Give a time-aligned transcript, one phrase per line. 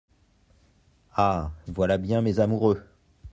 [1.15, 1.51] Ah!
[1.67, 2.81] voilà bien mes amoureux!